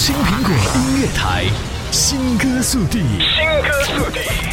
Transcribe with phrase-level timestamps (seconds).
[0.00, 1.44] 青苹果音乐台，
[1.90, 4.49] 新歌速递，新歌速递。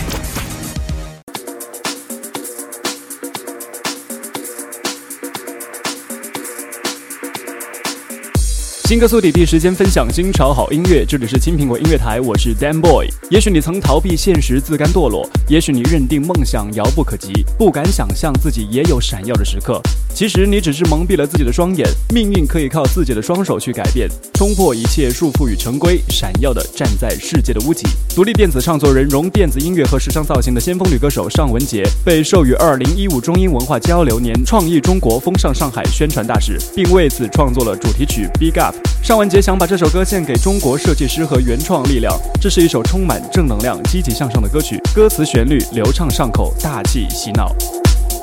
[8.88, 13.10] 新歌速递第一时间分享新潮好音乐，这里是青苹果音乐台，我是 Dan Boy。
[13.30, 19.82] 也许你曾逃避现实，自甘堕落；也许你认定梦想遥不可及，不敢想象自己也有闪耀的时刻。
[20.16, 27.86] 其实你只是蒙蔽了自己的双眼，命运可以靠自己的双手去改变，冲破一切束缚与成规，闪耀的站在世界的屋脊。
[28.16, 38.74] 独立电子创作人，融电子音乐和时尚造型的先锋女歌手尚雯婕，被授予二零一五中英文化交流年创意中国风尚上海宣传大使，并为此创作了主题曲《Big Up》。
[39.04, 47.56] 尚雯婕想把这首歌献给中国设计师和原创力量，这是一首充满正能量、积极向上的歌曲，歌词旋律流畅上口，大气洗脑。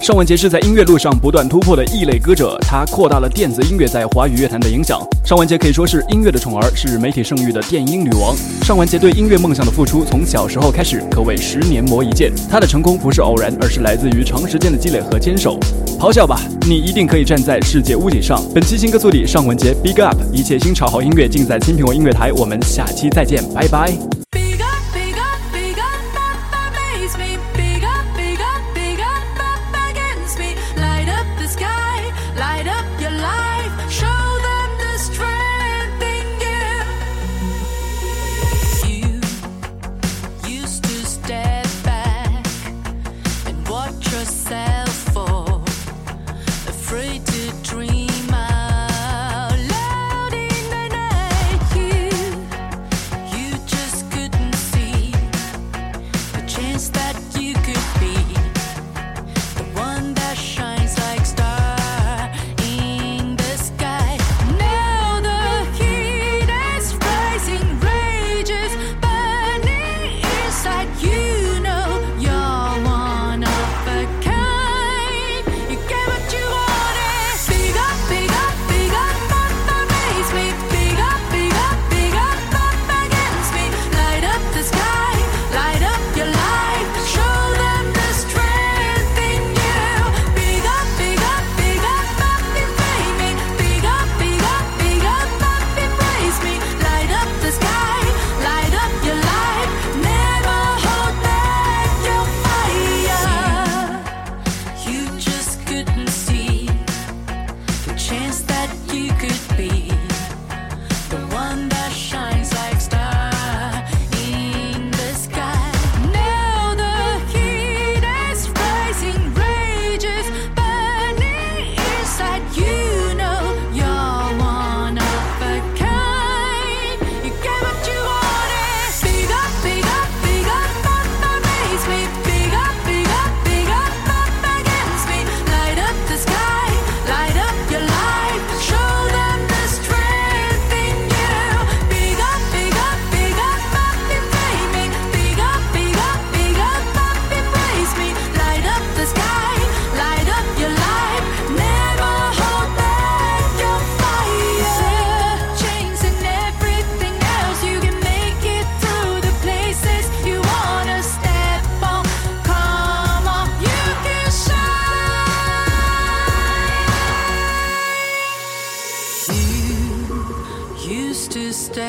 [0.04, 5.00] 尚雯婕是在音乐路上不断突破的异类歌者，她扩大了电子音乐在华语乐坛的影响。
[5.24, 8.36] 尚雯婕可以说是音乐的宠儿，是媒体盛誉的电音女王。
[8.64, 12.30] 尚雯婕对音乐梦想的付出，从小时候开始可谓十年磨一剑。
[12.50, 15.58] 她的成功不是偶然，而是来自于长时间的积累和坚守。
[15.98, 16.38] 咆哮吧，
[16.69, 18.38] 你一定可以站在世界屋顶上。
[18.55, 22.30] 本期新歌速递，尚雯婕，Big Up，一切新潮好音乐尽在新苹果音乐台。
[22.34, 24.13] 我们下期再见，拜拜。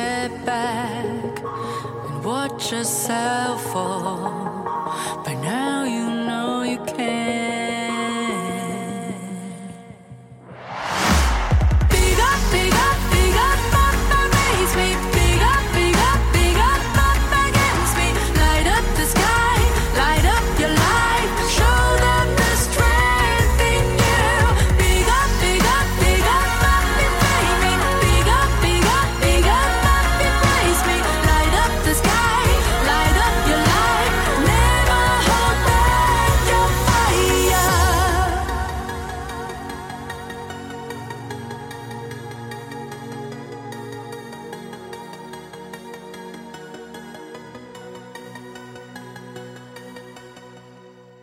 [0.06, 1.42] step back
[2.06, 4.62] and watch yourself fall.
[5.24, 7.35] But now you know you can't.